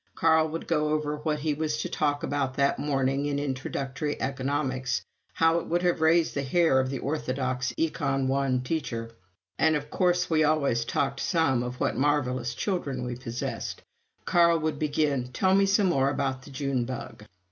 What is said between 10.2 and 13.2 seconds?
we always talked some of what marvelous children we